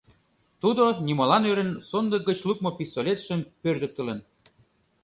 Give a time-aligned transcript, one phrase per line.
[0.61, 4.19] Тудо, нимолан ӧрын, сондык гыч лукмо пистолетшым пӧрдыктылын.